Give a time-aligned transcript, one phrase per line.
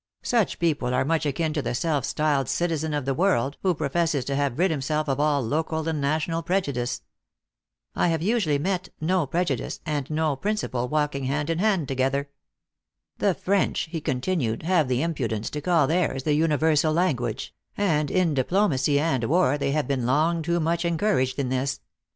[0.23, 4.25] Such people are much akin to the self styled citizen of the world, who professes
[4.25, 7.03] to have rid himself of all local and national prejudice.
[7.95, 12.29] I have usually met no prejudice and no principle walk ing hand in hand together.
[13.19, 18.09] The French," he contin ued," have the impudence to call theirs the universal language; and
[18.09, 21.79] in diplomacy and war, they have been long too much encouraged in this.